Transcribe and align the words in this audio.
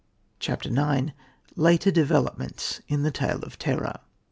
CHAPTER 0.39 0.69
IX 0.71 1.11
LATER 1.55 1.91
DEVELOPMENTS 1.91 2.81
OF 2.89 3.01
THE 3.03 3.11
TALE 3.11 3.43
OF 3.43 3.59
TERROR. 3.59 3.99